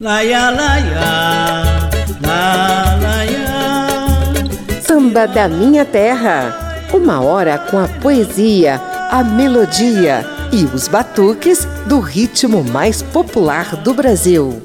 Laia, 0.00 0.50
laia, 0.50 1.90
la, 2.22 2.98
laia. 3.02 4.80
Samba 4.80 5.26
da 5.26 5.48
Minha 5.48 5.84
Terra. 5.84 6.86
Uma 6.94 7.20
hora 7.20 7.58
com 7.58 7.80
a 7.80 7.88
poesia, 7.88 8.80
a 9.10 9.24
melodia 9.24 10.24
e 10.52 10.62
os 10.72 10.86
batuques 10.86 11.66
do 11.88 11.98
ritmo 11.98 12.62
mais 12.62 13.02
popular 13.02 13.74
do 13.74 13.92
Brasil. 13.92 14.62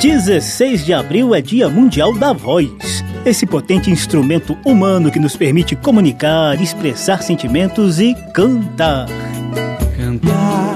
Dezesseis 0.00 0.86
de 0.86 0.94
abril 0.94 1.34
é 1.34 1.42
Dia 1.42 1.68
Mundial 1.68 2.14
da 2.14 2.32
Voz 2.32 2.89
esse 3.24 3.46
potente 3.46 3.90
instrumento 3.90 4.56
humano 4.64 5.10
que 5.10 5.18
nos 5.18 5.36
permite 5.36 5.76
comunicar, 5.76 6.60
expressar 6.60 7.22
sentimentos 7.22 8.00
e 8.00 8.14
cantar. 8.32 9.06
Cantar 9.96 10.74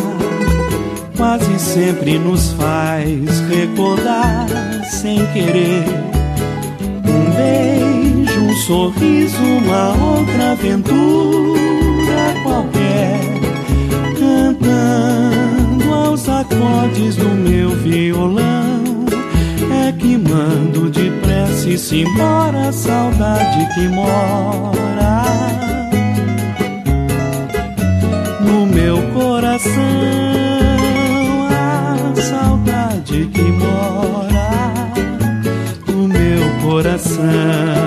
quase 1.16 1.58
sempre 1.58 2.18
nos 2.18 2.52
faz 2.52 3.40
recordar 3.48 4.46
sem 4.90 5.24
querer 5.32 5.84
um 7.06 7.30
beijo, 7.34 8.40
um 8.40 8.56
sorriso, 8.56 9.42
uma 9.42 9.88
outra 9.92 10.52
aventura 10.52 11.54
qualquer. 12.42 13.20
Cantando 14.18 15.92
aos 15.92 16.28
acordes 16.28 17.16
do 17.16 17.28
meu 17.28 17.70
violão 17.70 18.84
é 19.86 19.92
que 19.92 20.16
mando 20.18 20.90
depressa 21.64 21.96
embora 21.96 22.68
a 22.68 22.72
saudade 22.72 23.74
que 23.74 23.88
mora 23.88 25.22
no 28.40 28.66
meu 28.66 28.98
coração. 29.12 29.72
A 31.50 32.14
saudade 32.20 33.26
que 33.32 33.42
mora 33.42 34.92
no 35.88 36.06
meu 36.06 36.60
coração. 36.62 37.83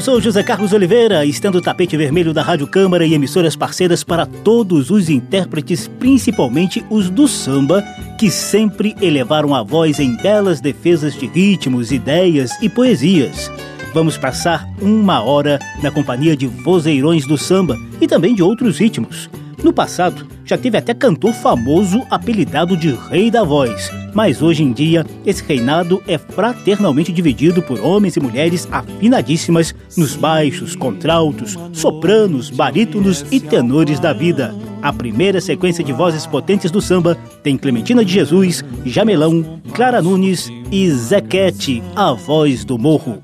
Eu 0.00 0.04
sou 0.04 0.18
José 0.18 0.42
Carlos 0.42 0.72
Oliveira, 0.72 1.26
estendo 1.26 1.58
o 1.58 1.60
tapete 1.60 1.94
vermelho 1.94 2.32
da 2.32 2.40
Rádio 2.40 2.66
Câmara 2.66 3.04
e 3.04 3.12
emissoras 3.12 3.54
parceiras 3.54 4.02
para 4.02 4.24
todos 4.24 4.90
os 4.90 5.10
intérpretes, 5.10 5.88
principalmente 5.88 6.82
os 6.88 7.10
do 7.10 7.28
samba, 7.28 7.82
que 8.18 8.30
sempre 8.30 8.96
elevaram 9.02 9.54
a 9.54 9.62
voz 9.62 10.00
em 10.00 10.16
belas 10.16 10.58
defesas 10.58 11.14
de 11.14 11.26
ritmos, 11.26 11.92
ideias 11.92 12.52
e 12.62 12.68
poesias. 12.70 13.50
Vamos 13.92 14.16
passar 14.16 14.66
uma 14.80 15.22
hora 15.22 15.58
na 15.82 15.90
companhia 15.90 16.34
de 16.34 16.46
vozeirões 16.46 17.26
do 17.26 17.36
samba 17.36 17.76
e 18.00 18.06
também 18.06 18.34
de 18.34 18.42
outros 18.42 18.78
ritmos. 18.78 19.28
No 19.62 19.74
passado, 19.74 20.26
já 20.44 20.56
teve 20.56 20.78
até 20.78 20.94
cantor 20.94 21.34
famoso 21.34 22.02
apelidado 22.10 22.76
de 22.76 22.92
Rei 23.10 23.30
da 23.30 23.44
Voz, 23.44 23.90
mas 24.14 24.40
hoje 24.40 24.62
em 24.62 24.72
dia 24.72 25.04
esse 25.24 25.44
reinado 25.44 26.02
é 26.08 26.16
fraternalmente 26.16 27.12
dividido 27.12 27.60
por 27.60 27.78
homens 27.78 28.16
e 28.16 28.20
mulheres 28.20 28.66
afinadíssimas 28.70 29.74
nos 29.96 30.16
baixos, 30.16 30.74
contraltos, 30.74 31.58
sopranos, 31.74 32.48
barítonos 32.48 33.24
e 33.30 33.38
tenores 33.38 34.00
da 34.00 34.14
vida. 34.14 34.54
A 34.80 34.92
primeira 34.92 35.42
sequência 35.42 35.84
de 35.84 35.92
vozes 35.92 36.26
potentes 36.26 36.70
do 36.70 36.80
samba 36.80 37.18
tem 37.42 37.58
Clementina 37.58 38.02
de 38.02 38.14
Jesus, 38.14 38.64
Jamelão, 38.84 39.60
Clara 39.74 40.00
Nunes 40.00 40.50
e 40.72 40.90
Zequete, 40.90 41.82
a 41.94 42.12
voz 42.12 42.64
do 42.64 42.78
morro. 42.78 43.22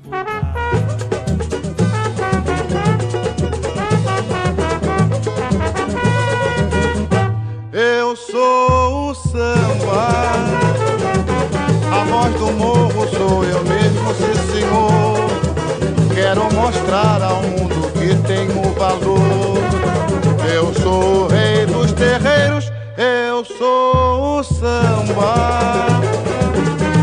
Mostrar 16.87 17.21
ao 17.21 17.41
mundo 17.43 17.91
que 17.91 18.15
tenho 18.25 18.61
valor. 18.73 19.57
Eu 20.53 20.73
sou 20.81 21.25
o 21.25 21.27
rei 21.27 21.65
dos 21.65 21.91
terreiros, 21.91 22.71
eu 22.97 23.43
sou 23.43 24.39
o 24.39 24.43
samba. 24.43 25.99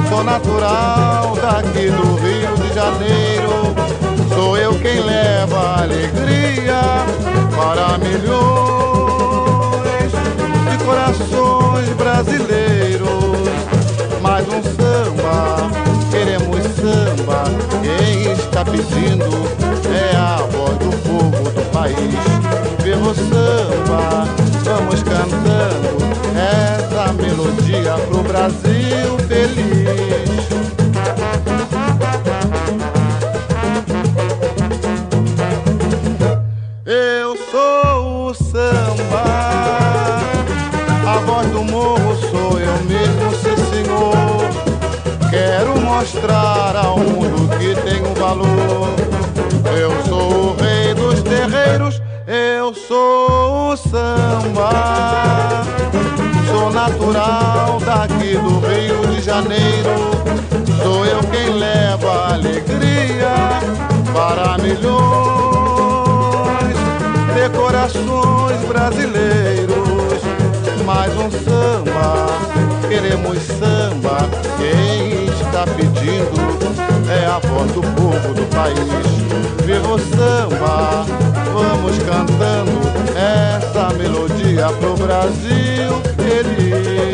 Sou 0.09 0.25
natural 0.25 1.37
daqui 1.37 1.91
do 1.91 2.15
Rio 2.17 2.57
de 2.57 2.75
Janeiro. 2.75 3.75
Sou 4.35 4.57
eu 4.57 4.75
quem 4.79 5.01
leva 5.01 5.83
alegria 5.83 6.81
para 7.55 7.99
milhões 7.99 8.23
de 10.71 10.79
corações 10.85 11.89
brasileiros. 11.91 13.05
Mais 14.23 14.47
um 14.49 14.63
samba. 14.63 15.84
Está 18.55 18.65
pedindo 18.71 19.25
é 19.93 20.17
a 20.17 20.37
voz 20.37 20.79
do 20.79 20.97
povo 21.03 21.51
do 21.51 21.71
país. 21.73 21.97
Viva 22.85 23.11
o 23.11 23.13
samba, 23.13 24.29
vamos 24.63 25.03
cantando 25.03 25.99
essa 26.39 27.13
melodia 27.15 27.95
pro 28.07 28.23
Brasil 28.23 29.19
feliz. 29.27 29.74
Alegria 62.45 63.61
para 64.13 64.59
milhões 64.59 64.85
de 67.35 67.49
corações 67.57 68.61
brasileiros. 68.69 69.75
Mais 70.85 71.13
um 71.17 71.31
samba, 71.31 72.27
queremos 72.89 73.39
samba. 73.43 74.29
Quem 74.59 75.25
está 75.25 75.65
pedindo 75.75 76.41
é 77.11 77.27
a 77.27 77.39
voz 77.39 77.73
do 77.73 77.81
povo 77.81 78.35
do 78.35 78.45
país 78.55 79.15
viva 79.65 79.95
o 79.95 79.99
samba, 79.99 81.07
vamos 81.53 81.99
cantando 82.01 82.81
essa 83.17 83.95
melodia 83.95 84.69
pro 84.79 84.95
Brasil 84.95 86.03
feliz. 86.17 87.14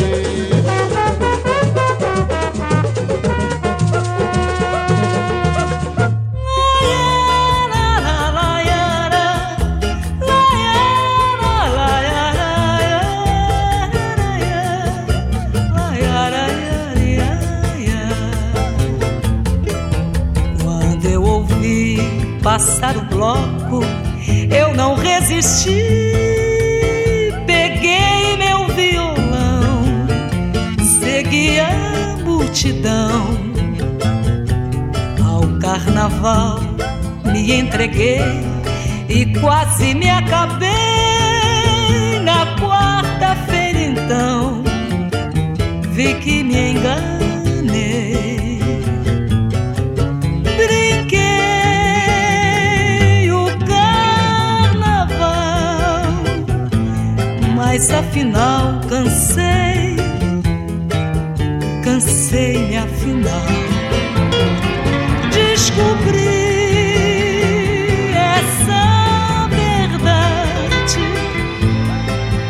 Não 25.41 25.47
resisti. 25.47 26.13
Peguei 27.47 28.37
meu 28.37 28.67
violão, 28.69 29.83
segui 31.01 31.59
a 31.59 32.17
multidão. 32.25 33.39
Ao 35.25 35.43
carnaval 35.59 36.61
me 37.25 37.53
entreguei 37.55 38.21
e 39.09 39.27
quase 39.41 39.95
me 39.95 40.11
acabei. 40.11 40.69
Na 42.23 42.55
quarta-feira 42.59 43.81
então, 43.81 44.63
vi 45.93 46.15
que 46.15 46.43
me 46.43 46.73
enganei. 46.73 48.50
Mas 57.81 57.91
afinal 57.93 58.79
cansei, 58.91 59.97
cansei 61.83 62.53
sem 62.55 62.69
me 62.69 62.77
afinar. 62.77 63.47
Descobri 65.33 66.29
essa 68.15 69.49
verdade 69.49 70.99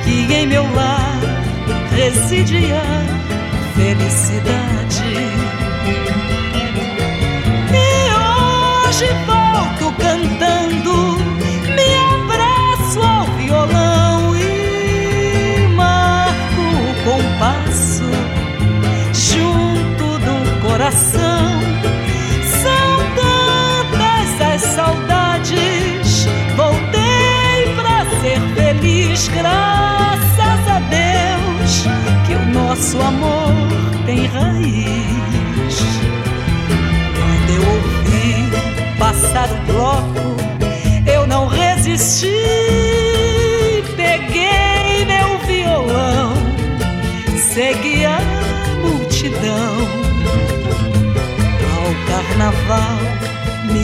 que 0.02 0.34
em 0.34 0.48
meu 0.48 0.64
lar 0.74 1.20
residia 1.94 2.82
felicidade. 3.76 4.59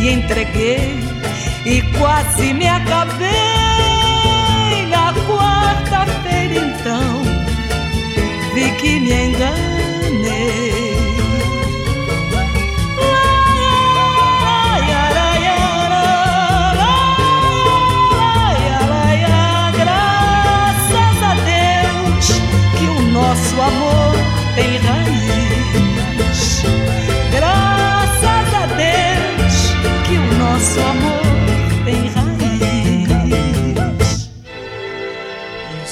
Entreguei 0.08 0.98
e 1.64 1.82
quase 1.98 2.52
me 2.52 2.68
acabei. 2.68 3.26
Na 4.90 5.12
quarta-feira 5.26 6.54
então 6.54 7.22
vi 8.54 8.70
que 8.72 9.00
me 9.00 9.12
enganei. 9.12 10.85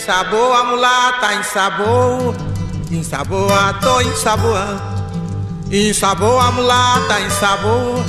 Ensabou 0.05 0.53
a 0.53 0.65
mulata, 0.65 1.33
ensabou, 1.33 2.35
ensabou 2.91 3.51
a 3.51 3.73
tô 3.73 4.03
ensaboando. 4.03 4.83
Ensabou 5.73 6.39
a 6.39 6.53
mulata, 6.53 7.21
ensabou, 7.21 8.05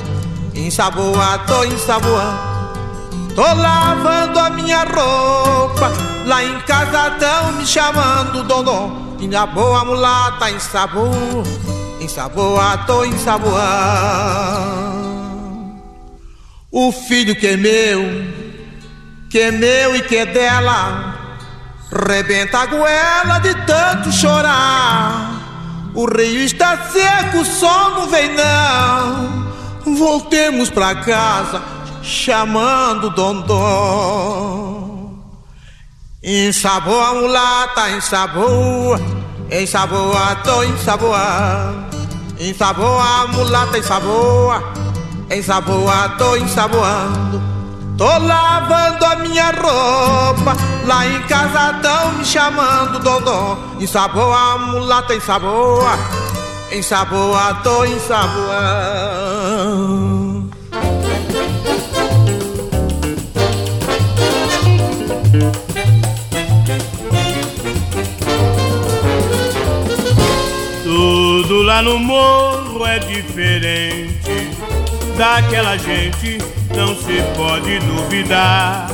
ensabou 0.54 1.16
a 1.22 1.38
tô 1.38 1.64
ensaboando. 1.64 3.34
Tô 3.34 3.44
lavando 3.44 4.38
a 4.38 4.50
minha 4.50 4.84
roupa, 4.84 5.90
lá 6.26 6.44
em 6.44 6.60
casa 6.64 7.12
tão 7.12 7.54
me 7.54 7.66
chamando, 7.66 8.44
dodô. 8.44 8.92
Ensabou 9.18 9.74
a 9.74 9.86
mulata, 9.86 10.52
ensabou, 10.52 11.44
ensabou 12.02 12.60
a 12.60 12.78
tô 12.80 13.06
ensaboando. 13.06 13.56
O 16.70 16.92
filho 16.92 17.34
que 17.38 17.48
é 17.48 17.56
meu, 17.56 18.04
que 19.30 19.40
é 19.40 19.50
meu 19.50 19.96
e 19.96 20.02
que 20.02 20.18
é 20.18 20.26
dela. 20.26 21.15
Rebenta 21.92 22.60
a 22.60 22.66
goela 22.66 23.40
de 23.40 23.54
tanto 23.66 24.12
chorar. 24.12 25.92
O 25.94 26.06
rio 26.06 26.42
está 26.42 26.78
seco, 26.92 27.40
o 27.40 27.46
sol 27.46 27.92
não 27.92 28.10
vem 28.10 28.34
não. 28.34 29.46
Voltemos 29.96 30.70
pra 30.70 30.96
casa, 30.96 31.62
chamando 32.02 33.10
Dondon. 33.12 34.86
Ensabou 36.24 37.00
a 37.00 37.14
mulata, 37.14 37.90
ensabou, 37.92 38.98
ensabou 39.50 40.18
a 40.18 40.36
tô 40.38 40.64
ensaboando. 40.64 41.86
Ensabou 42.40 43.00
a 43.00 43.28
mulata, 43.28 43.78
ensabou, 43.78 44.52
ensabou 45.32 45.90
a 45.90 46.10
tô 46.10 46.36
ensaboando. 46.36 47.55
Tô 47.98 48.04
lavando 48.04 49.06
a 49.06 49.16
minha 49.16 49.52
roupa, 49.52 50.54
lá 50.86 51.08
em 51.08 51.22
casa 51.24 51.80
tão 51.82 52.12
me 52.14 52.26
chamando 52.26 53.00
Dodô. 53.00 53.58
Ensabou 53.80 54.34
a 54.34 54.58
mulata, 54.58 55.16
ensabou 55.16 55.80
a 57.38 57.54
tô 57.64 57.86
ensaboando. 57.86 58.36
Tudo 70.84 71.62
lá 71.62 71.82
no 71.82 71.98
morro 71.98 72.86
é 72.86 73.00
diferente. 73.00 74.52
Daquela 75.18 75.78
gente 75.78 76.40
não 76.76 76.96
se 76.96 77.22
pode 77.36 77.80
duvidar. 77.80 78.88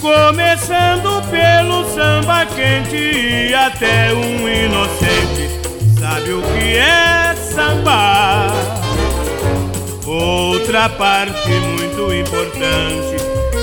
Começando 0.00 1.22
pelo 1.30 1.84
samba 1.94 2.46
quente 2.46 2.96
e 2.96 3.54
até 3.54 4.12
um 4.12 4.48
inocente 4.48 5.48
sabe 5.98 6.32
o 6.32 6.42
que 6.42 6.76
é 6.76 7.34
samba. 7.34 8.52
Outra 10.06 10.88
parte 10.88 11.50
muito 11.50 12.14
importante 12.14 13.16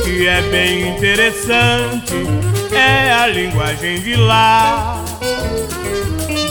que 0.03 0.27
é 0.27 0.41
bem 0.41 0.89
interessante 0.89 2.13
é 2.71 3.12
a 3.12 3.27
linguagem 3.27 4.01
de 4.01 4.15
lá. 4.15 5.03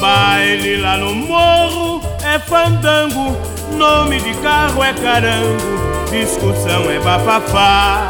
Baile 0.01 0.79
lá 0.79 0.97
no 0.97 1.15
morro 1.15 2.01
é 2.25 2.39
fandango, 2.39 3.37
nome 3.73 4.21
de 4.21 4.35
carro 4.35 4.83
é 4.83 4.93
carango, 4.93 6.11
discussão 6.11 6.91
é 6.91 6.99
bafafá. 7.01 8.09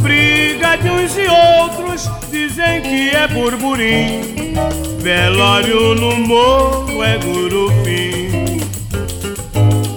Briga 0.00 0.76
de 0.76 0.90
uns 0.90 1.16
e 1.16 1.26
outros, 1.60 2.10
dizem 2.30 2.82
que 2.82 3.10
é 3.10 3.28
burburim. 3.28 4.54
Velório 4.98 5.94
no 5.94 6.16
morro 6.16 7.02
é 7.02 7.18
gurupim. 7.18 8.60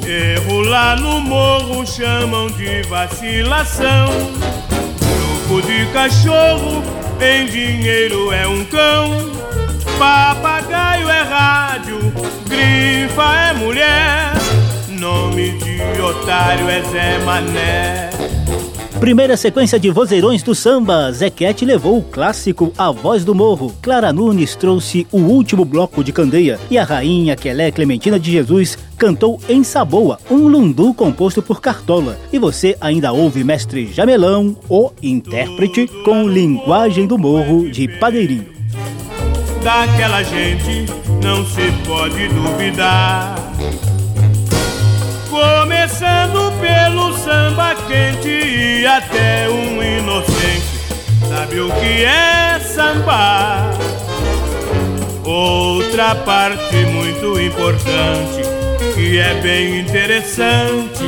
Erro 0.07 0.61
lá 0.61 0.95
no 0.95 1.19
morro 1.19 1.85
chamam 1.85 2.47
de 2.47 2.83
vacilação. 2.83 4.07
Grupo 5.47 5.67
de 5.67 5.85
cachorro 5.87 6.83
em 7.19 7.45
dinheiro 7.47 8.31
é 8.31 8.47
um 8.47 8.63
cão. 8.65 9.31
Papagaio 10.65 11.09
é 11.09 11.21
rádio, 11.21 11.99
grifa 12.49 13.35
é 13.35 13.53
mulher, 13.53 14.33
nome 14.99 15.51
de 15.59 16.01
otário 16.01 16.67
é 16.67 16.81
Zé 16.81 17.19
Mané. 17.19 18.09
Primeira 18.99 19.37
sequência 19.37 19.79
de 19.79 19.91
vozeirões 19.91 20.41
do 20.41 20.55
samba, 20.55 21.11
Zequete 21.11 21.65
levou 21.65 21.99
o 21.99 22.01
clássico 22.01 22.73
A 22.75 22.89
Voz 22.89 23.23
do 23.23 23.35
Morro. 23.35 23.75
Clara 23.79 24.11
Nunes 24.11 24.55
trouxe 24.55 25.05
o 25.11 25.19
último 25.19 25.63
bloco 25.63 26.03
de 26.03 26.11
candeia 26.11 26.59
e 26.71 26.79
a 26.79 26.83
rainha 26.83 27.35
Quelé 27.35 27.69
Clementina 27.69 28.19
de 28.19 28.31
Jesus 28.31 28.75
cantou 28.97 29.39
Em 29.47 29.63
Saboa, 29.63 30.17
um 30.31 30.47
lundu 30.47 30.95
composto 30.95 31.43
por 31.43 31.61
Cartola. 31.61 32.17
E 32.33 32.39
você 32.39 32.75
ainda 32.81 33.11
ouve 33.13 33.43
Mestre 33.43 33.85
Jamelão, 33.93 34.57
o 34.67 34.91
intérprete, 35.03 35.87
com 36.03 36.27
Linguagem 36.27 37.05
do 37.05 37.19
Morro 37.19 37.69
de 37.69 37.87
Padeirinho. 37.99 38.54
Daquela 39.65 40.21
gente 40.21 40.85
não 41.23 41.43
se 41.43 41.71
pode 41.87 42.27
duvidar. 42.27 43.33
Começando 45.27 46.53
pelo 46.61 47.11
samba 47.17 47.73
quente 47.87 48.29
e 48.29 48.85
até 48.85 49.49
um 49.49 49.81
inocente 49.81 50.67
sabe 51.27 51.61
o 51.61 51.71
que 51.71 52.05
é 52.05 52.59
samba. 52.59 53.71
Outra 55.23 56.13
parte 56.13 56.75
muito 56.93 57.41
importante 57.41 58.43
que 58.93 59.17
é 59.17 59.33
bem 59.41 59.79
interessante 59.79 61.03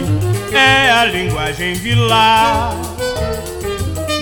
é 0.51 0.89
a 0.89 1.05
linguagem 1.05 1.73
de 1.73 1.93
lá. 1.93 2.71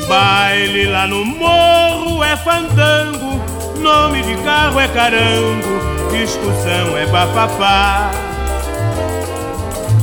Baile 0.09 0.87
lá 0.87 1.07
no 1.07 1.23
morro 1.23 2.21
é 2.21 2.35
fandango, 2.35 3.41
Nome 3.79 4.23
de 4.23 4.35
carro 4.43 4.79
é 4.79 4.87
carango, 4.87 6.11
discussão 6.11 6.97
é 6.97 7.05
bafafá. 7.07 8.11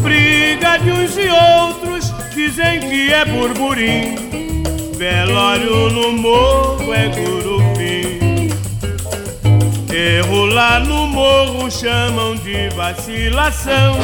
Briga 0.00 0.78
de 0.78 0.90
uns 0.90 1.16
e 1.16 1.28
outros, 1.28 2.12
dizem 2.34 2.80
que 2.80 3.12
é 3.12 3.24
burburim. 3.24 4.14
Velório 4.96 5.90
no 5.90 6.12
morro 6.12 6.92
é 6.92 7.08
gurupim. 7.08 8.50
Erro 9.92 10.46
lá 10.46 10.80
no 10.80 11.06
morro 11.06 11.70
chamam 11.70 12.34
de 12.36 12.68
vacilação. 12.70 13.96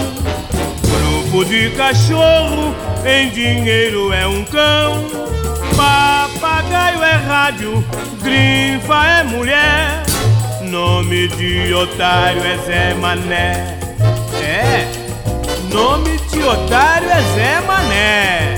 Grupo 0.83 1.45
de 1.45 1.71
cachorro 1.71 2.75
em 3.07 3.31
dinheiro 3.31 4.13
é 4.13 4.27
um 4.27 4.45
cão. 4.45 5.29
Papagaio 6.59 7.05
é 7.05 7.13
rádio, 7.13 7.85
grifa 8.21 9.07
é 9.07 9.23
mulher. 9.23 10.03
Nome 10.69 11.29
de 11.29 11.73
otário 11.73 12.43
é 12.43 12.59
Zé 12.59 12.95
Mané. 12.95 13.79
É, 14.43 14.91
nome 15.73 16.19
de 16.19 16.43
otário 16.43 17.09
é 17.09 17.23
Zé 17.37 17.61
Mané. 17.61 18.57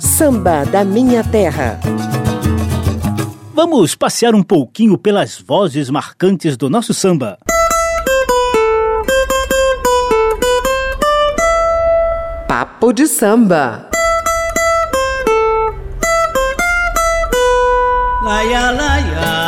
Samba 0.00 0.64
da 0.64 0.84
Minha 0.84 1.22
Terra. 1.22 1.78
Vamos 3.54 3.94
passear 3.94 4.34
um 4.34 4.42
pouquinho 4.42 4.98
pelas 4.98 5.38
vozes 5.38 5.88
marcantes 5.88 6.56
do 6.56 6.68
nosso 6.68 6.92
samba. 6.92 7.38
Papo 12.58 12.92
de 12.92 13.06
samba. 13.06 13.86
Laia, 18.24 18.72
laia, 18.72 19.47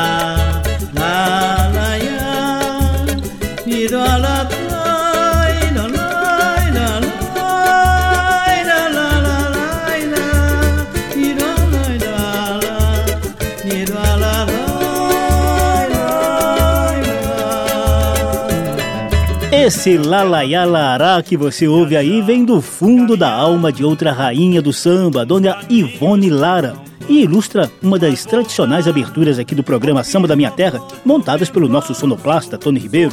Esse 19.71 19.97
lalaiá 19.97 20.65
lará 20.65 21.23
que 21.23 21.37
você 21.37 21.69
ouve 21.69 21.97
aí 21.97 22.21
vem 22.21 22.45
do 22.45 22.61
fundo 22.61 23.17
da 23.17 23.33
alma 23.33 23.71
de 23.71 23.85
outra 23.85 24.11
rainha 24.11 24.61
do 24.61 24.73
samba, 24.73 25.25
Dona 25.25 25.61
Ivone 25.71 26.29
Lara, 26.29 26.75
e 27.09 27.23
ilustra 27.23 27.71
uma 27.81 27.97
das 27.97 28.25
tradicionais 28.25 28.89
aberturas 28.89 29.39
aqui 29.39 29.55
do 29.55 29.63
programa 29.63 30.03
Samba 30.03 30.27
da 30.27 30.35
Minha 30.35 30.51
Terra, 30.51 30.83
montadas 31.05 31.49
pelo 31.49 31.69
nosso 31.69 31.95
sonoplasta 31.95 32.59
Tony 32.59 32.81
Ribeiro. 32.81 33.13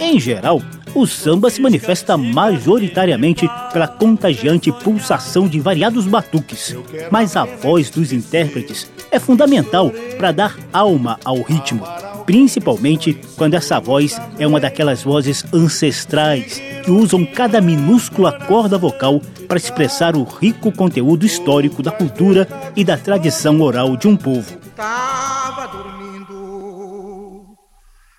Em 0.00 0.18
geral, 0.18 0.62
o 0.94 1.06
samba 1.06 1.50
se 1.50 1.60
manifesta 1.60 2.16
majoritariamente 2.16 3.46
pela 3.70 3.86
contagiante 3.86 4.72
pulsação 4.72 5.46
de 5.46 5.60
variados 5.60 6.06
batuques, 6.06 6.74
mas 7.10 7.36
a 7.36 7.44
voz 7.44 7.90
dos 7.90 8.14
intérpretes 8.14 8.90
é 9.10 9.18
fundamental 9.18 9.92
para 10.16 10.32
dar 10.32 10.56
alma 10.72 11.20
ao 11.22 11.42
ritmo, 11.42 11.84
principalmente 12.28 13.18
quando 13.38 13.54
essa 13.54 13.80
voz 13.80 14.20
é 14.38 14.46
uma 14.46 14.60
daquelas 14.60 15.02
vozes 15.02 15.42
ancestrais 15.50 16.60
que 16.84 16.90
usam 16.90 17.24
cada 17.24 17.58
minúscula 17.58 18.38
corda 18.46 18.76
vocal 18.76 19.18
para 19.48 19.56
expressar 19.56 20.14
o 20.14 20.24
rico 20.24 20.70
conteúdo 20.70 21.24
histórico 21.24 21.82
da 21.82 21.90
cultura 21.90 22.46
e 22.76 22.84
da 22.84 22.98
tradição 22.98 23.62
oral 23.62 23.96
de 23.96 24.06
um 24.06 24.14
povo. 24.14 24.58
Tava 24.76 25.68
dormindo, 25.68 27.46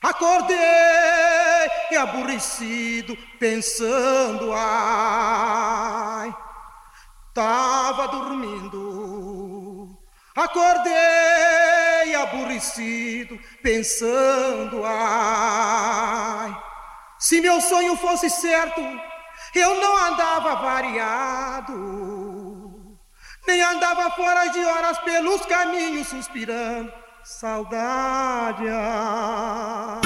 acordei 0.01 0.57
aborrecido, 1.95 3.15
pensando, 3.39 4.51
ai. 4.53 6.33
Tava 7.31 8.07
dormindo, 8.07 9.28
acordei 10.35 12.15
aborrecido, 12.15 13.39
pensando, 13.61 14.83
ai. 14.85 16.55
Se 17.19 17.41
meu 17.41 17.59
sonho 17.59 17.95
fosse 17.97 18.29
certo, 18.29 18.81
eu 19.53 19.75
não 19.81 19.97
andava 19.97 20.55
variado, 20.55 21.73
nem 23.47 23.61
andava 23.61 24.09
fora 24.11 24.47
de 24.47 24.63
horas 24.63 24.97
pelos 24.99 25.45
caminhos 25.45 26.07
suspirando. 26.07 26.91
Saudade. 27.23 28.65
ah. 28.69 29.99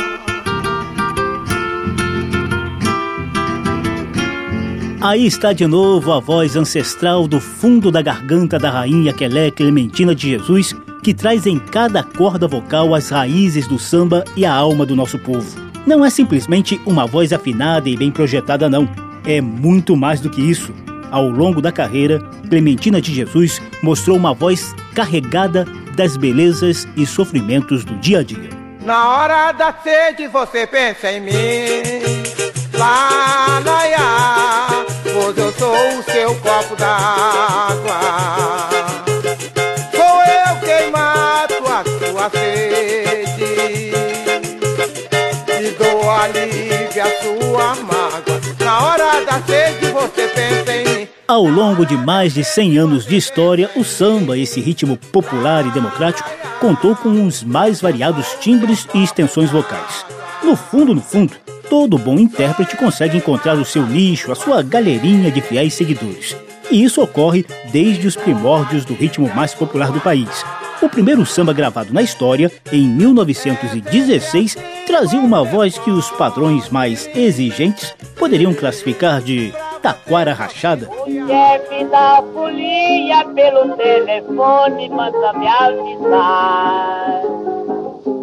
Aí 5.04 5.26
está 5.26 5.52
de 5.52 5.68
novo 5.68 6.14
a 6.14 6.22
voz 6.22 6.56
ancestral 6.56 7.28
do 7.28 7.42
fundo 7.42 7.92
da 7.92 8.02
garganta 8.02 8.58
da 8.58 8.70
rainha 8.70 9.12
Quelé 9.12 9.52
Clementina 9.52 10.16
de 10.16 10.30
Jesus, 10.30 10.74
que 11.04 11.14
traz 11.14 11.46
em 11.46 11.60
cada 11.60 12.02
corda 12.02 12.48
vocal 12.48 12.96
as 12.96 13.10
raízes 13.10 13.68
do 13.68 13.78
samba 13.78 14.24
e 14.34 14.46
a 14.46 14.54
alma 14.54 14.86
do 14.86 14.96
nosso 14.96 15.20
povo. 15.20 15.60
Não 15.86 16.06
é 16.06 16.10
simplesmente 16.10 16.80
uma 16.86 17.06
voz 17.06 17.34
afinada 17.34 17.90
e 17.90 17.98
bem 17.98 18.12
projetada, 18.12 18.70
não. 18.70 18.88
É 19.26 19.42
muito 19.42 19.94
mais 19.98 20.22
do 20.22 20.30
que 20.30 20.42
isso. 20.42 20.74
Ao 21.12 21.28
longo 21.28 21.62
da 21.62 21.70
carreira, 21.70 22.20
Clementina 22.50 23.02
de 23.02 23.14
Jesus 23.14 23.62
mostrou 23.84 24.16
uma 24.16 24.34
voz 24.34 24.74
carregada 24.96 25.66
das 25.98 26.16
belezas 26.16 26.88
e 26.96 27.06
sofrimentos 27.06 27.84
do 27.84 27.98
dia 27.98 28.20
a 28.20 28.24
dia. 28.24 28.50
Na 28.86 29.18
hora 29.18 29.52
da 29.52 29.74
sede 29.84 30.28
você 30.28 30.66
pensa 30.66 31.12
em 31.12 31.20
mim. 31.20 31.34
Lá, 32.78 33.62
lá, 33.66 33.86
o 36.06 36.12
seu 36.12 36.36
copo 36.36 36.76
d'água. 36.76 38.00
Sou 39.92 40.22
eu 40.24 40.56
quem 40.62 40.92
mato 40.92 41.64
a 41.66 41.84
sua 41.84 42.30
sede. 42.30 43.94
E 45.62 45.72
dou 45.78 46.10
alívio 46.10 47.04
à 47.04 47.08
sua 47.22 47.76
mágoa. 47.76 48.42
Na 48.60 48.86
hora 48.86 49.26
da 49.26 49.42
sede 49.42 49.92
você 49.92 50.28
pensa 50.28 50.76
em 50.76 50.86
mim. 50.86 51.08
Ao 51.28 51.46
longo 51.46 51.86
de 51.86 51.96
mais 51.96 52.34
de 52.34 52.44
100 52.44 52.78
anos 52.78 53.06
de 53.06 53.16
história, 53.16 53.70
o 53.76 53.84
samba, 53.84 54.38
esse 54.38 54.60
ritmo 54.60 54.98
popular 54.98 55.66
e 55.66 55.72
democrático, 55.72 56.30
contou 56.60 56.96
com 56.96 57.26
os 57.26 57.44
mais 57.44 57.80
variados 57.80 58.28
timbres 58.40 58.88
e 58.94 59.04
extensões 59.04 59.50
vocais. 59.50 60.06
No 60.44 60.56
fundo, 60.56 60.94
no 60.94 61.02
fundo, 61.02 61.34
todo 61.74 61.98
bom 61.98 62.20
intérprete 62.20 62.78
consegue 62.78 63.18
encontrar 63.18 63.56
o 63.56 63.66
seu 63.66 63.84
nicho, 63.88 64.32
a 64.32 64.36
sua 64.36 64.62
galerinha 64.62 65.32
de 65.32 65.42
fiéis 65.42 65.74
seguidores. 65.74 66.38
E 66.70 66.84
isso 66.84 67.02
ocorre 67.02 67.44
desde 67.72 68.06
os 68.06 68.16
primórdios 68.16 68.86
do 68.86 68.94
ritmo 68.94 69.28
mais 69.34 69.56
popular 69.56 69.92
do 69.92 70.00
país. 70.00 70.46
O 70.84 70.88
primeiro 70.88 71.26
samba 71.26 71.52
gravado 71.52 71.92
na 71.92 72.04
história, 72.04 72.52
em 72.72 72.88
1916, 72.88 74.56
trazia 74.86 75.20
uma 75.20 75.44
voz 75.44 75.76
que 75.80 75.90
os 75.90 76.12
padrões 76.12 76.70
mais 76.70 77.10
exigentes 77.16 77.92
poderiam 78.20 78.54
classificar 78.54 79.20
de 79.20 79.52
taquara 79.82 80.32
rachada. 80.32 80.88
O 80.88 81.06
chefe 81.08 81.86
da 81.86 82.24
folia 82.36 83.26
pelo 83.34 83.76
telefone 83.76 84.90
manda 84.90 85.34
me 85.34 85.48
avisar 85.48 87.24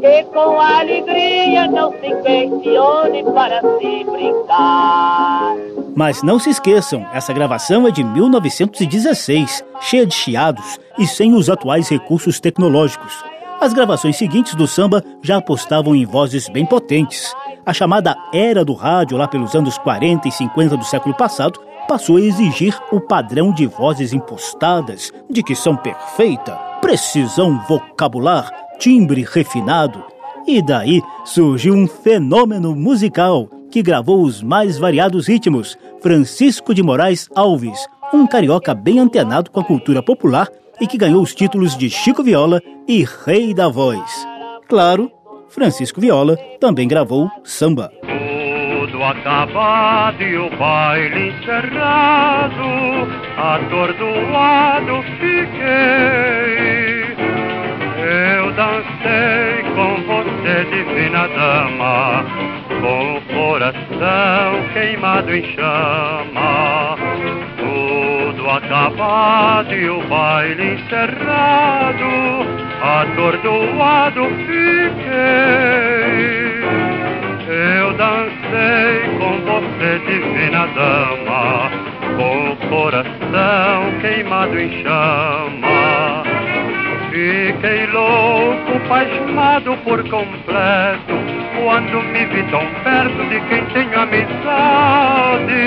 que 0.00 0.24
com 0.24 0.58
alegria 0.58 1.66
não 1.68 1.92
se 1.92 2.14
questione 2.22 3.22
para 3.24 3.60
se 3.60 4.04
brincar. 4.04 5.54
Mas 5.94 6.22
não 6.22 6.38
se 6.38 6.50
esqueçam, 6.50 7.06
essa 7.12 7.32
gravação 7.32 7.86
é 7.86 7.90
de 7.90 8.02
1916, 8.02 9.64
cheia 9.80 10.06
de 10.06 10.14
chiados 10.14 10.78
e 10.98 11.06
sem 11.06 11.34
os 11.34 11.50
atuais 11.50 11.88
recursos 11.88 12.40
tecnológicos. 12.40 13.12
As 13.60 13.74
gravações 13.74 14.16
seguintes 14.16 14.54
do 14.54 14.66
samba 14.66 15.04
já 15.22 15.36
apostavam 15.36 15.94
em 15.94 16.06
vozes 16.06 16.48
bem 16.48 16.64
potentes. 16.64 17.34
A 17.66 17.74
chamada 17.74 18.16
Era 18.32 18.64
do 18.64 18.72
Rádio, 18.72 19.18
lá 19.18 19.28
pelos 19.28 19.54
anos 19.54 19.76
40 19.76 20.26
e 20.28 20.32
50 20.32 20.78
do 20.78 20.84
século 20.84 21.14
passado, 21.14 21.60
passou 21.86 22.16
a 22.16 22.20
exigir 22.20 22.78
o 22.90 23.00
padrão 23.00 23.52
de 23.52 23.66
vozes 23.66 24.14
impostadas, 24.14 25.12
dicção 25.28 25.76
perfeita, 25.76 26.52
precisão 26.80 27.60
vocabular, 27.68 28.50
timbre 28.80 29.24
refinado. 29.30 30.02
E 30.46 30.60
daí 30.60 31.00
surgiu 31.24 31.74
um 31.74 31.86
fenômeno 31.86 32.74
musical 32.74 33.48
que 33.70 33.82
gravou 33.82 34.22
os 34.22 34.42
mais 34.42 34.78
variados 34.78 35.28
ritmos, 35.28 35.78
Francisco 36.00 36.74
de 36.74 36.82
Moraes 36.82 37.28
Alves, 37.36 37.86
um 38.12 38.26
carioca 38.26 38.74
bem 38.74 38.98
antenado 38.98 39.50
com 39.50 39.60
a 39.60 39.64
cultura 39.64 40.02
popular 40.02 40.48
e 40.80 40.86
que 40.86 40.98
ganhou 40.98 41.22
os 41.22 41.34
títulos 41.34 41.76
de 41.76 41.88
Chico 41.88 42.24
Viola 42.24 42.60
e 42.88 43.06
Rei 43.24 43.54
da 43.54 43.68
Voz. 43.68 44.26
Claro, 44.68 45.12
Francisco 45.48 46.00
Viola 46.00 46.36
também 46.58 46.88
gravou 46.88 47.30
samba. 47.44 47.92
Tudo 48.00 49.02
acabado 49.02 50.22
e 50.22 50.36
o 50.36 50.50
baile 50.56 51.28
encerrado, 51.28 52.54
atordoado 53.36 55.02
fiquei. 55.20 56.99
Eu 58.10 58.50
dancei 58.54 59.62
com 59.72 59.94
você, 60.02 60.64
divina 60.64 61.28
dama, 61.28 62.24
com 62.80 63.18
o 63.18 63.20
coração 63.32 64.68
queimado 64.72 65.32
em 65.32 65.44
chama. 65.54 66.96
Tudo 67.56 68.50
acabado 68.50 69.72
e 69.72 69.88
o 69.88 70.02
baile 70.08 70.74
encerrado, 70.74 72.04
atordoado 72.82 74.24
fiquei. 74.38 75.70
Eu 77.46 77.92
dancei 77.92 79.08
com 79.20 79.38
você, 79.46 80.00
divina 80.00 80.66
dama, 80.74 81.70
com 82.16 82.50
o 82.50 82.56
coração 82.68 84.00
queimado 84.00 84.58
em 84.58 84.82
chama. 84.82 85.89
Fiquei 87.20 87.86
louco, 87.88 88.80
pasmado 88.88 89.76
por 89.84 90.02
completo, 90.08 91.12
quando 91.54 92.02
me 92.02 92.24
vi 92.24 92.42
tão 92.50 92.64
perto 92.82 93.28
de 93.28 93.38
quem 93.46 93.62
tenho 93.74 94.00
amizade. 94.00 95.60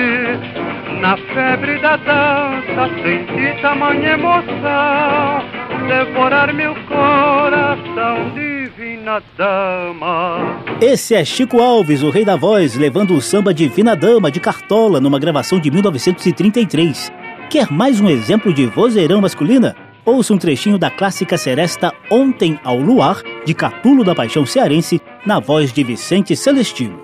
Na 0.99 1.15
febre 1.15 1.77
da 1.77 1.95
dança, 1.97 2.89
senti 3.03 3.61
tamanha 3.61 4.13
emoção, 4.13 5.43
devorar 5.87 6.51
meu 6.55 6.73
coração, 6.87 8.31
divina 8.33 9.21
dama. 9.37 10.59
Esse 10.81 11.13
é 11.13 11.23
Chico 11.23 11.61
Alves, 11.61 12.01
o 12.01 12.09
rei 12.09 12.25
da 12.25 12.35
voz, 12.35 12.75
levando 12.75 13.13
o 13.13 13.21
samba 13.21 13.53
Divina 13.53 13.95
Dama 13.95 14.31
de 14.31 14.39
Cartola 14.39 14.99
numa 14.99 15.19
gravação 15.19 15.59
de 15.59 15.69
1933. 15.69 17.13
Quer 17.47 17.71
mais 17.71 18.01
um 18.01 18.09
exemplo 18.09 18.51
de 18.51 18.65
vozeirão 18.65 19.21
masculina? 19.21 19.82
Ouça 20.05 20.33
um 20.33 20.37
trechinho 20.37 20.77
da 20.77 20.91
clássica 20.91 21.37
seresta 21.37 21.93
Ontem 22.11 22.59
ao 22.61 22.75
Luar, 22.75 23.21
de 23.45 23.53
Catulo 23.53 24.03
da 24.03 24.13
Paixão 24.13 24.45
Cearense, 24.45 25.01
na 25.25 25.39
voz 25.39 25.71
de 25.71 25.81
Vicente 25.81 26.35
Celestino. 26.35 26.99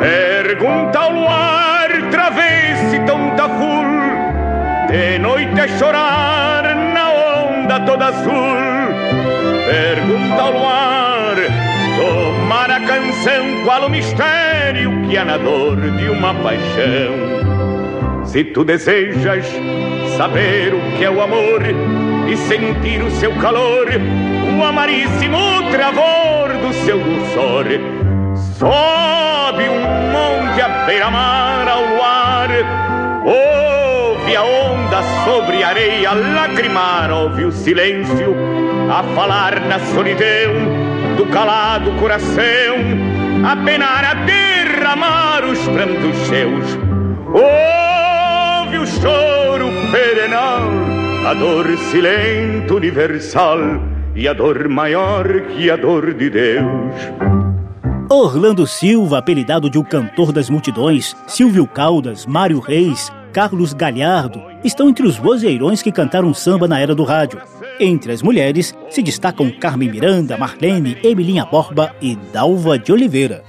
Pergunta 0.00 0.98
ao 0.98 1.12
luar, 1.12 1.88
travesse 2.10 2.98
tonta 3.06 3.48
full, 3.48 4.88
de 4.88 5.18
noite 5.20 5.60
a 5.60 5.68
chorar 5.78 6.74
na 6.74 7.12
onda 7.44 7.80
toda 7.86 8.06
azul. 8.06 8.32
Pergunta 9.64 10.42
ao 10.42 10.52
luar, 10.52 11.36
tomar 11.96 12.70
a 12.72 12.80
canção, 12.80 13.64
qual 13.64 13.86
o 13.86 13.88
mistério 13.88 15.08
que 15.08 15.16
há 15.16 15.24
na 15.24 15.38
dor 15.38 15.80
de 15.80 16.08
uma 16.10 16.34
paixão. 16.34 17.63
Se 18.34 18.42
tu 18.42 18.64
desejas 18.64 19.46
saber 20.16 20.74
o 20.74 20.98
que 20.98 21.04
é 21.04 21.08
o 21.08 21.22
amor 21.22 21.62
e 22.28 22.36
sentir 22.36 23.00
o 23.00 23.08
seu 23.12 23.32
calor, 23.36 23.86
o 23.86 24.64
amaríssimo 24.64 25.38
travor 25.70 26.48
do 26.60 26.72
seu 26.84 26.98
dulçor. 26.98 27.64
Sobe 28.58 29.68
um 29.68 29.78
monte 30.10 30.60
à 30.60 30.84
beira-mar 30.84 31.68
ao 31.68 31.80
luar, 31.86 32.48
ouve 33.24 34.34
a 34.34 34.42
onda 34.42 35.00
sobre 35.24 35.62
a 35.62 35.68
areia 35.68 36.12
lacrimar, 36.12 37.12
ouve 37.12 37.44
o 37.44 37.52
silêncio 37.52 38.34
a 38.90 39.04
falar 39.14 39.60
na 39.60 39.78
solidão 39.78 41.16
do 41.16 41.26
calado 41.26 41.92
coração, 42.00 42.74
a 43.48 43.56
penar, 43.64 44.04
a 44.04 44.14
derramar 44.14 45.44
os 45.44 45.60
prantos 45.68 46.16
seus. 46.26 47.93
Ouve 48.74 48.78
o 48.78 48.86
choro 48.86 49.70
perenal, 49.92 50.62
a 51.26 51.34
dor 51.34 51.66
silente 51.90 52.72
universal 52.72 53.58
e 54.16 54.26
a 54.26 54.32
dor 54.32 54.68
maior 54.68 55.26
que 55.48 55.70
a 55.70 55.76
dor 55.76 56.12
de 56.12 56.28
Deus. 56.28 56.94
Orlando 58.10 58.66
Silva, 58.66 59.18
apelidado 59.18 59.70
de 59.70 59.78
o 59.78 59.84
cantor 59.84 60.32
das 60.32 60.50
multidões, 60.50 61.14
Silvio 61.26 61.66
Caldas, 61.66 62.26
Mário 62.26 62.58
Reis, 62.58 63.12
Carlos 63.32 63.72
Galhardo, 63.72 64.42
estão 64.64 64.88
entre 64.88 65.06
os 65.06 65.16
vozeirões 65.16 65.80
que 65.80 65.92
cantaram 65.92 66.34
samba 66.34 66.66
na 66.66 66.80
era 66.80 66.94
do 66.94 67.04
rádio. 67.04 67.40
Entre 67.78 68.12
as 68.12 68.22
mulheres 68.22 68.74
se 68.90 69.02
destacam 69.02 69.50
Carmen 69.50 69.90
Miranda, 69.90 70.36
Marlene, 70.36 70.98
Emilinha 71.02 71.44
Borba 71.44 71.94
e 72.00 72.16
Dalva 72.32 72.78
de 72.78 72.92
Oliveira. 72.92 73.44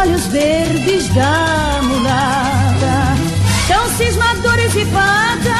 Olhos 0.00 0.26
verdes 0.28 1.08
da 1.08 1.80
mulata, 1.82 3.16
tão 3.68 3.86
cismadores 3.98 4.74
e 4.74 4.86
patas, 4.86 5.50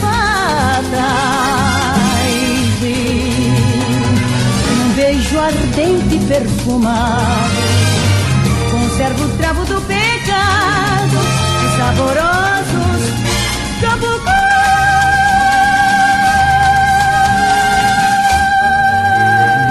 patas. 0.00 0.84
Um 4.70 4.94
beijo 4.94 5.38
ardente 5.38 6.16
e 6.16 6.26
perfumado, 6.28 7.54
conserva 8.70 9.24
o 9.24 9.28
travo 9.38 9.64
do 9.64 9.80
pecado, 9.82 11.18
saborosos 11.78 12.43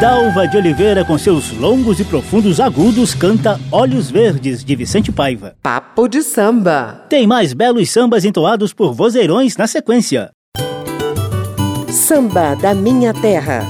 Dalva 0.04 0.46
de 0.46 0.58
Oliveira, 0.58 1.06
com 1.06 1.18
seus 1.18 1.50
longos 1.54 1.98
e 1.98 2.04
profundos 2.04 2.60
agudos, 2.60 3.16
canta 3.16 3.58
Olhos 3.72 4.12
Verdes, 4.12 4.62
de 4.62 4.76
Vicente 4.76 5.14
Paiva. 5.14 5.56
Papo 5.64 6.10
de 6.10 6.22
samba. 6.22 7.06
Tem 7.08 7.26
mais 7.26 7.54
belos 7.54 7.90
sambas 7.90 8.26
entoados 8.26 8.74
por 8.74 8.94
vozeirões 8.94 9.56
na 9.56 9.66
sequência. 9.66 10.30
Samba 11.88 12.54
da 12.54 12.74
minha 12.74 13.14
terra. 13.14 13.66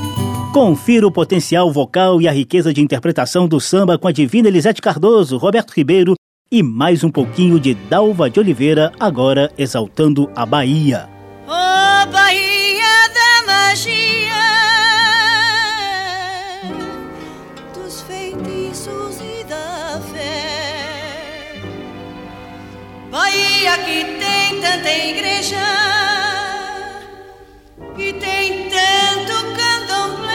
Confira 0.51 1.05
o 1.05 1.11
potencial 1.11 1.71
vocal 1.71 2.19
e 2.19 2.27
a 2.27 2.31
riqueza 2.31 2.73
de 2.73 2.81
interpretação 2.81 3.47
do 3.47 3.61
samba 3.61 3.99
com 3.99 4.07
a 4.07 4.11
divina 4.11 4.47
Elisete 4.47 4.81
Cardoso, 4.81 5.37
Roberto 5.37 5.69
Ribeiro 5.69 6.15
e 6.51 6.63
mais 6.63 7.03
um 7.03 7.11
pouquinho 7.11 7.59
de 7.59 7.75
Dalva 7.75 8.27
de 8.27 8.39
Oliveira, 8.39 8.91
agora 8.99 9.51
exaltando 9.55 10.27
a 10.35 10.47
Bahia. 10.47 11.07
Ó 11.47 12.07
Bahia 12.07 13.07
da 13.13 13.45
magia 13.45 15.02
Bahia 23.13 23.77
que 23.77 24.05
tem 24.17 24.59
tanta 24.59 24.89
igreja 24.89 25.63
e 27.95 28.11
tem 28.13 28.67
tanto 28.71 29.33
candomblé. 29.55 30.33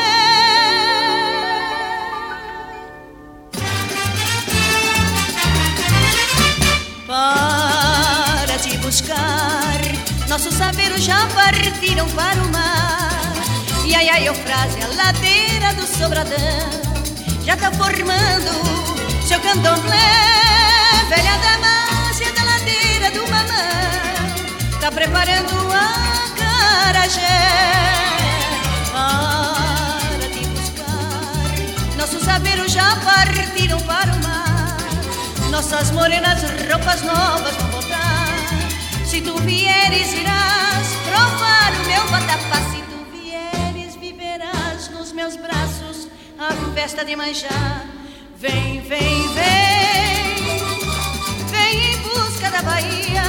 Para 7.05 8.59
te 8.59 8.79
buscar, 8.79 9.81
nossos 10.29 10.55
saberes 10.55 11.03
já 11.03 11.27
partiram 11.35 12.09
para 12.11 12.41
o 12.41 12.49
mar. 12.53 13.33
E 13.89 13.93
ai 13.97 14.09
ai, 14.09 14.33
frase, 14.33 14.79
a 14.85 14.87
ladeira 14.95 15.75
do 15.75 15.85
Sobradão 15.85 16.71
já 17.45 17.57
tá 17.57 17.73
formando 17.73 19.27
seu 19.27 19.41
candomblé. 19.41 20.29
Velha 21.09 21.39
Damásia 21.39 21.78
partiram 33.59 33.81
para 33.81 34.13
o 34.13 34.23
mar. 34.23 34.77
Nossas 35.51 35.91
morenas 35.91 36.41
roupas 36.71 37.03
novas 37.03 37.57
vão 37.57 37.71
botar. 37.71 38.29
Se 39.05 39.21
tu 39.21 39.37
vieres, 39.39 40.13
irás 40.13 40.87
provar 41.05 41.73
o 41.73 41.87
meu 41.89 42.07
vatapá. 42.07 42.61
Se 42.71 42.83
tu 42.83 43.05
vieres, 43.13 43.97
viverás 43.97 44.89
nos 44.91 45.11
meus 45.13 45.35
braços 45.37 46.07
a 46.39 46.53
festa 46.73 47.05
de 47.05 47.17
manjar. 47.17 47.85
Vem, 48.37 48.81
vem, 48.83 49.29
vem, 49.35 50.37
vem 51.51 51.95
em 51.95 51.99
busca 51.99 52.51
da 52.53 52.63
Bahia, 52.63 53.25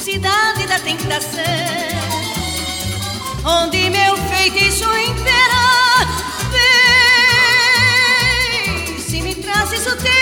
cidade 0.00 0.66
da 0.66 0.80
tentação, 0.80 1.42
onde 3.44 3.88
meu 3.88 4.16
feitiço 4.16 4.84
impera. 4.96 5.81
Me 9.84 9.96
trazes 9.96 10.21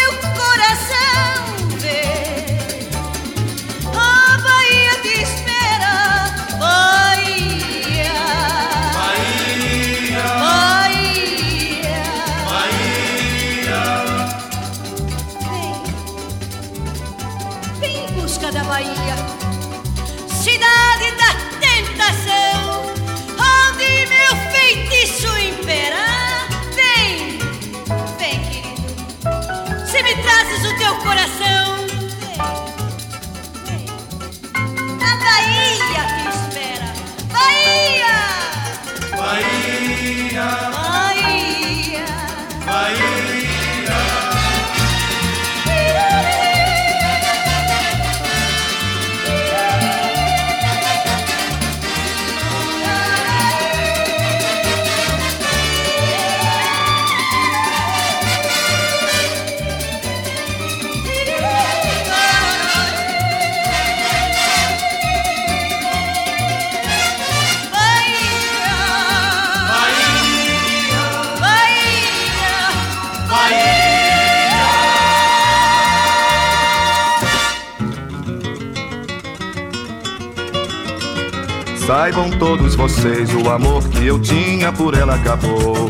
Saibam 82.01 82.31
todos 82.31 82.75
vocês, 82.75 83.29
o 83.35 83.51
amor 83.51 83.87
que 83.91 84.07
eu 84.07 84.19
tinha 84.19 84.73
por 84.73 84.95
ela 84.95 85.17
acabou. 85.17 85.87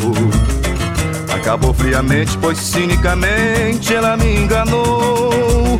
Acabou 1.32 1.72
friamente, 1.72 2.36
pois 2.38 2.58
cinicamente 2.58 3.94
ela 3.94 4.16
me 4.16 4.40
enganou. 4.40 5.78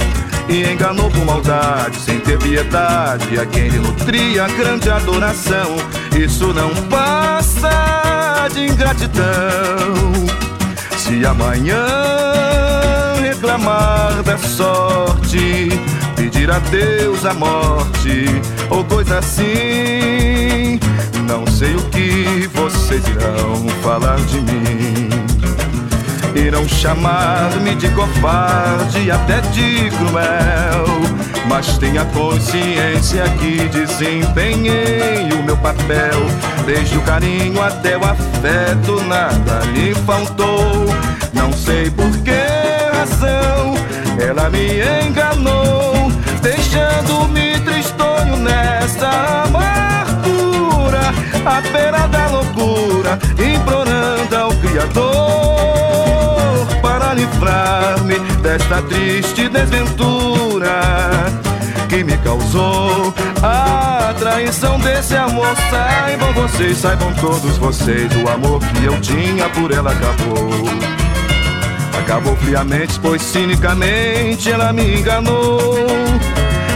E 0.48 0.62
enganou 0.70 1.10
por 1.10 1.24
maldade, 1.24 1.96
sem 1.96 2.20
ter 2.20 2.38
piedade, 2.38 3.40
a 3.40 3.44
quem 3.44 3.70
lhe 3.70 3.80
nutria 3.80 4.46
grande 4.46 4.88
adoração. 4.88 5.74
Isso 6.16 6.54
não 6.54 6.70
passa 6.88 8.46
de 8.54 8.66
ingratidão. 8.66 9.24
Se 10.96 11.26
amanhã 11.26 11.84
reclamar 13.20 14.22
da 14.22 14.38
sorte, 14.38 15.70
pedir 16.14 16.48
a 16.52 16.60
Deus 16.60 17.26
a 17.26 17.34
morte 17.34 18.26
ou 18.70 18.84
coisa 18.84 19.18
assim. 19.18 20.78
Não 21.26 21.46
sei 21.46 21.74
o 21.74 21.82
que 21.90 22.48
vocês 22.54 23.06
irão 23.08 23.68
falar 23.82 24.16
de 24.16 24.40
mim. 24.40 25.10
Irão 26.34 26.66
chamar-me 26.68 27.74
de 27.74 27.88
covarde 27.90 29.10
até 29.10 29.40
de 29.52 29.90
cruel. 29.90 31.00
Mas 31.48 31.78
tenha 31.78 32.04
consciência 32.06 33.24
que 33.40 33.68
desempenhei 33.68 35.28
o 35.32 35.42
meu 35.42 35.56
papel. 35.56 36.20
Desde 36.64 36.96
o 36.96 37.02
carinho 37.02 37.60
até 37.62 37.98
o 37.98 38.04
afeto, 38.04 39.02
nada 39.06 39.60
lhe 39.72 39.94
faltou. 40.06 40.86
Não 41.32 41.52
sei 41.52 41.90
por 41.90 42.10
que 42.18 42.30
razão 42.92 43.74
ela 44.20 44.50
me 44.50 44.80
enganou, 45.06 46.12
deixando-me 46.42 47.58
tristonho 47.60 47.99
nessa 48.40 49.44
amargura, 49.44 51.14
à 51.44 51.60
beira 51.60 52.06
da 52.08 52.26
loucura, 52.28 53.18
implorando 53.38 54.36
ao 54.36 54.50
Criador 54.54 55.20
para 56.82 57.14
livrar-me 57.14 58.18
desta 58.42 58.82
triste 58.82 59.48
desventura 59.48 60.80
que 61.88 62.04
me 62.04 62.16
causou 62.18 63.12
a 63.42 64.14
traição 64.18 64.78
desse 64.78 65.16
amor. 65.16 65.54
Saibam 65.70 66.32
vocês, 66.32 66.78
saibam 66.78 67.12
todos 67.14 67.58
vocês, 67.58 68.10
o 68.16 68.28
amor 68.28 68.60
que 68.60 68.84
eu 68.84 69.00
tinha 69.00 69.48
por 69.50 69.72
ela 69.72 69.90
acabou. 69.90 70.50
Acabou 71.98 72.36
friamente, 72.36 72.98
pois 73.00 73.22
cinicamente 73.22 74.50
ela 74.50 74.72
me 74.72 74.98
enganou. 74.98 75.74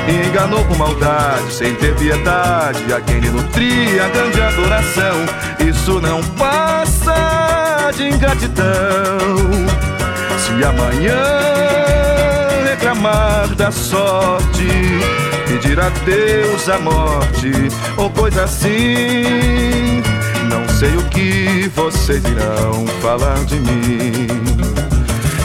E 0.07 0.29
enganou 0.29 0.65
com 0.67 0.75
maldade, 0.75 1.53
sem 1.53 1.75
ter 1.77 1.95
piedade, 1.97 2.93
a 2.93 3.01
quem 3.01 3.21
lhe 3.21 3.31
nutria 3.31 4.09
grande 4.09 4.41
adoração. 4.41 5.25
Isso 5.67 6.01
não 6.01 6.23
passa 6.23 7.91
de 7.97 8.09
ingratidão. 8.09 8.65
Se 10.39 10.65
amanhã 10.65 11.17
reclamar 12.69 13.49
da 13.55 13.73
sorte, 13.73 14.69
pedir 15.47 15.81
a 15.81 15.89
Deus 16.05 16.69
a 16.69 16.79
morte, 16.79 17.51
ou 17.97 18.11
coisa 18.11 18.45
assim, 18.45 20.03
não 20.51 20.69
sei 20.69 20.95
o 20.97 21.03
que 21.05 21.71
vocês 21.75 22.23
irão 22.25 22.87
falar 23.01 23.43
de 23.47 23.59
mim. 23.61 24.84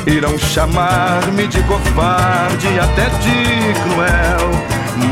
Irão 0.06 0.38
chamar-me 0.38 1.48
de 1.48 1.62
covarde 1.64 2.80
até 2.80 3.10
de 3.20 3.74
cruel. 3.82 4.52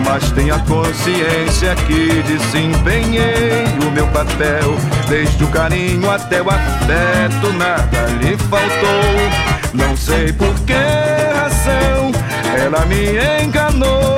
Mas 0.05 0.31
tenha 0.31 0.59
consciência 0.59 1.75
que 1.87 2.23
desempenhei 2.23 3.65
o 3.85 3.91
meu 3.91 4.07
papel. 4.07 4.75
Desde 5.07 5.43
o 5.43 5.47
carinho 5.47 6.09
até 6.09 6.41
o 6.41 6.49
afeto, 6.49 7.53
nada 7.53 8.07
lhe 8.21 8.37
faltou. 8.37 9.57
Não 9.73 9.95
sei 9.95 10.33
por 10.33 10.53
que 10.61 10.73
razão 10.73 12.11
ela 12.57 12.85
me 12.85 13.17
enganou, 13.43 14.17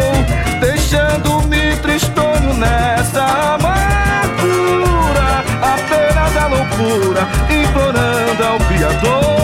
deixando-me 0.60 1.76
tristonho 1.78 2.54
nessa 2.54 3.24
amargura, 3.56 5.44
beira 5.90 6.30
da 6.30 6.48
loucura, 6.48 7.28
implorando 7.50 8.44
ao 8.44 8.60
Criador 8.60 9.39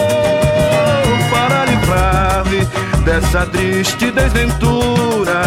dessa 3.06 3.46
triste 3.46 4.10
desventura 4.10 5.40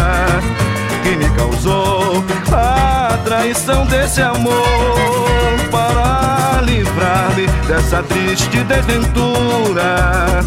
que 1.02 1.14
me 1.14 1.28
causou 1.36 2.24
a 2.50 3.18
traição 3.22 3.84
desse 3.84 4.22
amor 4.22 4.56
para 5.70 6.62
livrar-me 6.62 7.46
dessa 7.68 8.02
triste 8.02 8.64
desventura 8.64 10.40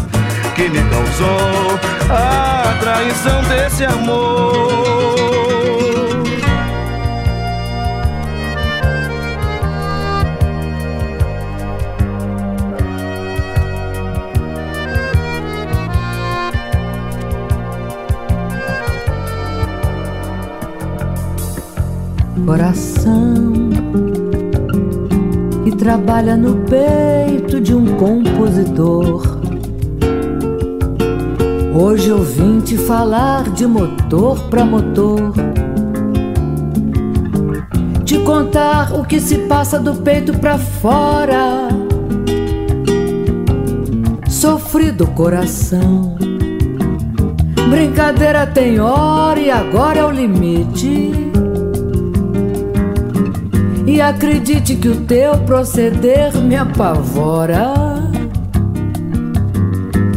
que 0.56 0.68
me 0.68 0.82
causou 0.90 1.78
a 2.10 2.74
traição 2.80 3.42
desse 3.44 3.84
amor. 3.84 4.93
Coração 22.44 23.70
que 25.64 25.74
trabalha 25.74 26.36
no 26.36 26.56
peito 26.66 27.58
de 27.58 27.74
um 27.74 27.96
compositor. 27.96 29.40
Hoje 31.74 32.10
eu 32.10 32.22
vim 32.22 32.60
te 32.60 32.76
falar 32.76 33.50
de 33.52 33.66
motor 33.66 34.38
pra 34.50 34.62
motor. 34.62 35.32
Te 38.04 38.18
contar 38.18 38.92
o 38.92 39.06
que 39.06 39.18
se 39.20 39.38
passa 39.46 39.78
do 39.78 39.94
peito 39.94 40.34
pra 40.34 40.58
fora. 40.58 41.68
Sofrido 44.28 45.06
coração. 45.06 46.18
Brincadeira 47.70 48.46
tem 48.46 48.78
hora 48.78 49.40
e 49.40 49.50
agora 49.50 50.00
é 50.00 50.04
o 50.04 50.10
limite. 50.10 51.23
E 53.86 54.00
acredite 54.00 54.76
que 54.76 54.88
o 54.88 55.00
teu 55.02 55.36
proceder 55.38 56.34
me 56.36 56.56
apavora. 56.56 57.74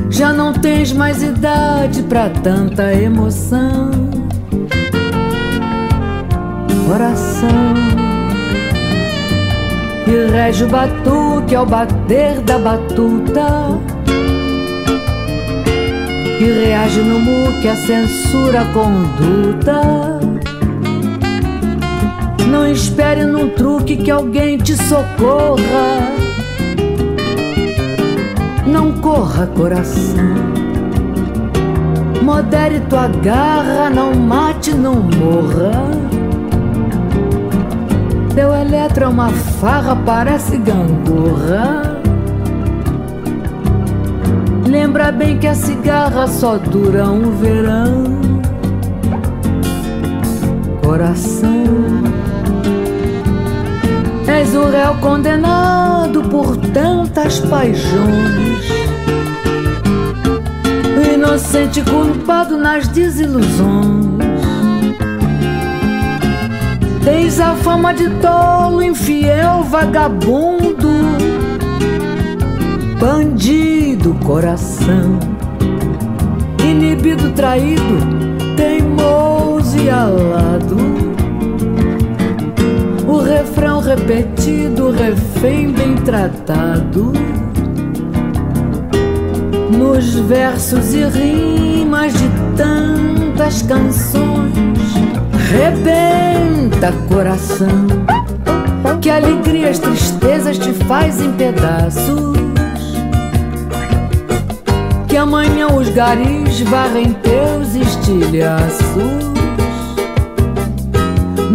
Já 0.10 0.34
não 0.34 0.54
tens 0.54 0.94
mais 0.94 1.22
idade 1.22 2.02
pra 2.04 2.30
tanta 2.30 2.94
emoção. 2.94 3.92
Coração 6.88 7.76
que 10.06 10.32
rege 10.32 10.64
o 10.64 10.70
batuque 10.70 11.54
ao 11.54 11.66
bater 11.66 12.40
da 12.42 12.58
batuta. 12.58 13.80
Que 16.38 16.46
reage 16.46 17.02
no 17.02 17.20
muque 17.20 17.68
a 17.68 17.76
censura 17.76 18.66
conduta. 18.74 20.17
Não 22.52 22.66
espere 22.66 23.24
num 23.26 23.50
truque 23.50 23.98
que 23.98 24.12
alguém 24.12 24.58
te 24.58 24.76
socorra. 24.76 26.12
Não 28.66 28.92
corra, 28.94 29.48
coração. 29.48 30.36
Modere 32.22 32.82
tua 32.90 33.08
garra, 33.08 33.90
não 33.90 34.14
mate, 34.14 34.74
não 34.74 34.96
morra. 34.96 35.72
Teu 38.36 38.54
eletro 38.54 39.06
é 39.06 39.08
uma 39.08 39.30
farra, 39.30 39.96
parece 39.96 40.58
gangorra. 40.58 41.98
Lembra 44.68 45.12
bem 45.12 45.40
que 45.40 45.48
a 45.48 45.56
cigarra 45.56 46.28
só 46.28 46.58
dura 46.58 47.06
um 47.06 47.32
verão. 47.38 48.04
Coração, 50.84 51.66
és 54.40 54.54
o 54.54 54.70
réu 54.70 54.94
condenado 54.96 56.22
por 56.24 56.56
tantas 56.58 57.40
paixões. 57.40 58.68
Inocente 61.14 61.82
culpado 61.82 62.58
nas 62.58 62.88
desilusões. 62.88 64.06
Tens 67.04 67.40
a 67.40 67.56
fama 67.56 67.94
de 67.94 68.10
tolo, 68.22 68.84
infiel, 68.84 69.64
vagabundo 69.64 70.88
bandido 73.00 74.16
coração, 74.26 75.20
inibido, 76.64 77.32
traído, 77.32 77.98
teimoso 78.56 79.78
e 79.78 79.90
alado. 79.90 81.07
Refrão 83.38 83.80
repetido, 83.80 84.90
refém 84.90 85.72
bem 85.72 85.96
tratado. 85.98 87.14
Nos 89.72 90.16
versos 90.16 90.96
e 90.96 91.04
rimas 91.04 92.14
de 92.14 92.28
tantas 92.58 93.62
canções, 93.62 94.80
rebenta 95.52 96.92
coração, 97.08 97.86
que 99.02 99.10
alegrias, 99.12 99.78
tristezas 99.78 100.58
te 100.58 100.74
faz 100.74 101.22
em 101.22 101.32
pedaços 101.34 102.36
que 105.08 105.16
amanhã 105.16 105.68
os 105.68 105.90
garis 105.90 106.62
varrem 106.62 107.14
teus 107.14 107.76
estilhaços 107.76 109.37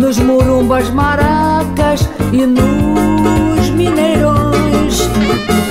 Nos 0.03 0.19
murumbas 0.19 0.91
maracas 0.91 2.11
e 2.33 2.45
nos 2.45 3.71
mineirões. 3.71 4.99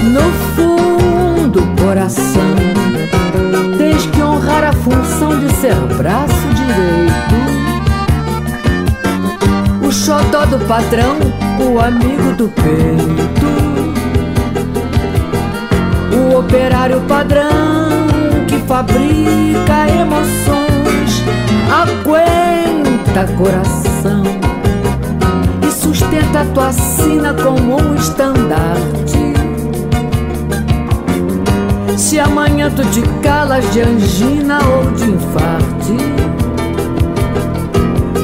No 0.06 0.22
fundo, 0.56 1.68
coração 1.84 2.56
Tens 3.78 4.06
que 4.06 4.22
honrar 4.22 4.64
a 4.64 4.72
função 4.72 5.38
de 5.38 5.54
ser 5.56 5.76
braço 5.98 6.48
direito. 6.56 7.36
O 9.86 9.92
xodó 9.92 10.46
do 10.46 10.66
patrão, 10.66 11.18
o 11.60 11.78
amigo 11.82 12.32
do 12.38 12.48
peito. 12.48 13.52
O 16.16 16.40
operário 16.40 17.02
padrão 17.02 17.50
que 18.48 18.60
fabrica 18.60 19.90
emoções, 19.90 21.22
aguenta 21.70 23.26
coração 23.38 23.91
e 25.68 25.72
sustenta 25.72 26.46
tua 26.54 26.72
sina 26.72 27.34
como 27.34 27.82
um 27.82 27.96
estandarte. 27.96 29.34
Se 31.98 32.20
amanhã 32.20 32.70
tu 32.70 32.84
te 32.92 33.02
calas 33.22 33.72
de 33.72 33.82
angina 33.82 34.60
ou 34.64 34.92
de 34.92 35.06
infarte, 35.06 35.98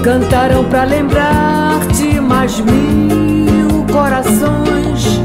cantarão 0.04 0.66
pra 0.66 0.84
lembrar-te 0.84 2.20
mais 2.20 2.60
mil 2.60 3.86
corações. 3.92 5.22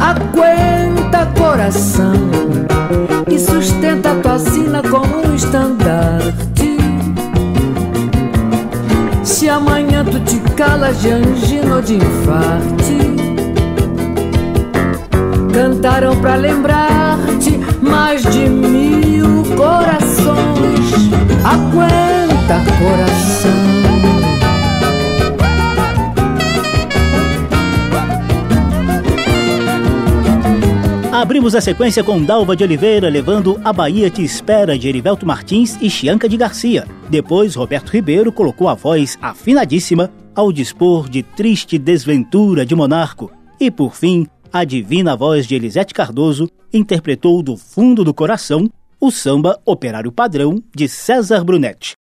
Aguenta 0.00 1.26
coração 1.38 2.12
e 3.28 3.38
sustenta 3.38 4.14
tu 10.64 10.70
te 10.70 10.70
calas 10.70 11.02
de 11.02 11.10
angina 11.10 11.76
ou 11.76 11.82
de 11.82 11.96
infarte, 11.96 12.98
cantaram 15.52 16.16
pra 16.16 16.36
lembrar-te 16.36 17.58
mais 17.82 18.22
de 18.22 18.48
mil 18.48 19.44
corações. 19.56 21.10
Aguenta 21.44 22.56
coração. 22.78 24.23
Abrimos 31.24 31.54
a 31.54 31.60
sequência 31.62 32.04
com 32.04 32.22
Dalva 32.22 32.54
de 32.54 32.62
Oliveira 32.62 33.08
levando 33.08 33.58
A 33.64 33.72
Bahia 33.72 34.10
Te 34.10 34.22
Espera 34.22 34.78
de 34.78 34.90
Erivelto 34.90 35.24
Martins 35.24 35.78
e 35.80 35.88
Chianca 35.88 36.28
de 36.28 36.36
Garcia. 36.36 36.86
Depois, 37.08 37.54
Roberto 37.54 37.88
Ribeiro 37.88 38.30
colocou 38.30 38.68
a 38.68 38.74
voz 38.74 39.16
afinadíssima 39.22 40.12
ao 40.34 40.52
dispor 40.52 41.08
de 41.08 41.22
Triste 41.22 41.78
Desventura 41.78 42.66
de 42.66 42.74
Monarco. 42.74 43.32
E 43.58 43.70
por 43.70 43.96
fim, 43.96 44.26
a 44.52 44.64
divina 44.64 45.16
voz 45.16 45.46
de 45.46 45.54
Elisete 45.54 45.94
Cardoso 45.94 46.46
interpretou 46.70 47.42
do 47.42 47.56
fundo 47.56 48.04
do 48.04 48.12
coração 48.12 48.70
o 49.00 49.10
samba 49.10 49.58
Operário 49.64 50.12
Padrão 50.12 50.62
de 50.76 50.86
César 50.86 51.42
Brunetti. 51.42 51.94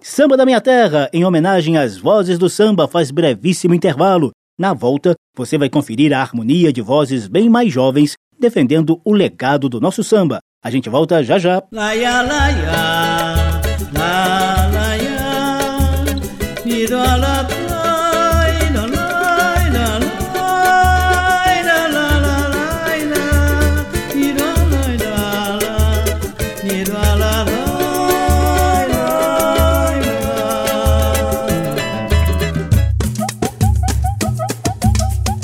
Samba 0.00 0.36
da 0.36 0.46
Minha 0.46 0.60
Terra, 0.60 1.10
em 1.12 1.24
homenagem 1.24 1.76
às 1.76 1.96
vozes 1.96 2.38
do 2.38 2.48
samba, 2.48 2.86
faz 2.86 3.10
brevíssimo 3.10 3.74
intervalo. 3.74 4.30
Na 4.56 4.72
volta, 4.72 5.16
você 5.36 5.58
vai 5.58 5.68
conferir 5.68 6.12
a 6.12 6.20
harmonia 6.20 6.72
de 6.72 6.80
vozes 6.80 7.26
bem 7.26 7.48
mais 7.48 7.72
jovens 7.72 8.14
defendendo 8.38 9.00
o 9.04 9.12
legado 9.12 9.68
do 9.68 9.80
nosso 9.80 10.02
samba. 10.02 10.40
A 10.62 10.70
gente 10.70 10.88
volta 10.88 11.22
já 11.22 11.38
já. 11.38 11.62
Laia, 11.72 12.22
laia, 12.22 12.72
la, 13.92 14.70
laia, 14.72 15.18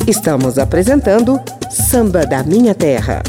Estamos 0.07 0.59
apresentando 0.59 1.43
Samba 1.75 2.25
da 2.25 2.45
Minha 2.45 2.73
Terra. 2.73 3.21